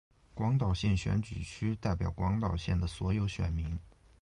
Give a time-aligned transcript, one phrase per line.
[0.33, 3.77] 广岛县选举区代表广岛县的所有选民。